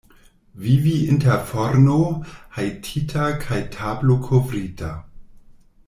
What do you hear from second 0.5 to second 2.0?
Vivi inter forno